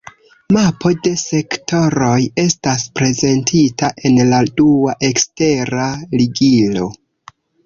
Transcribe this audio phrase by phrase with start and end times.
[0.55, 2.13] Mapo de sektoroj
[2.45, 6.89] estas prezentita en la dua ekstera ligilo.